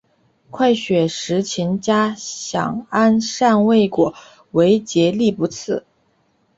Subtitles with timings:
[0.49, 4.15] 快雪时晴佳想安善未果
[4.49, 5.85] 为结力不次。